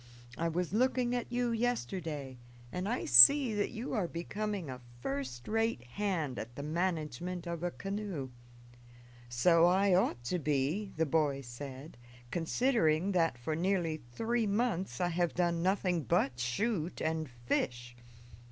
I 0.35 0.47
was 0.47 0.73
looking 0.73 1.13
at 1.13 1.31
you 1.31 1.51
yesterday, 1.51 2.39
and 2.71 2.89
I 2.89 3.05
see 3.05 3.53
that 3.53 3.69
you 3.69 3.93
are 3.93 4.07
becoming 4.07 4.67
a 4.67 4.81
first 4.99 5.47
rate 5.47 5.83
hand 5.83 6.39
at 6.39 6.55
the 6.55 6.63
management 6.63 7.45
of 7.45 7.61
a 7.61 7.69
canoe." 7.69 8.31
"So 9.29 9.67
I 9.67 9.93
ought 9.93 10.23
to 10.23 10.39
be," 10.39 10.91
the 10.97 11.05
boy 11.05 11.41
said, 11.41 11.99
"considering 12.31 13.11
that 13.11 13.37
for 13.37 13.55
nearly 13.55 14.01
three 14.11 14.47
months 14.47 14.99
I 14.99 15.09
have 15.09 15.35
done 15.35 15.61
nothing 15.61 16.01
but 16.01 16.39
shoot 16.39 16.99
and 16.99 17.29
fish." 17.29 17.95